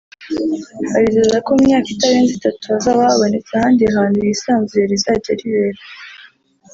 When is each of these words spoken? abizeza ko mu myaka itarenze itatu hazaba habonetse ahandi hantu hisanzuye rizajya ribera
abizeza 0.97 1.37
ko 1.45 1.49
mu 1.57 1.61
myaka 1.67 1.87
itarenze 1.95 2.31
itatu 2.37 2.61
hazaba 2.71 3.01
habonetse 3.07 3.51
ahandi 3.53 3.83
hantu 3.95 4.17
hisanzuye 4.27 4.83
rizajya 4.91 5.33
ribera 5.39 5.81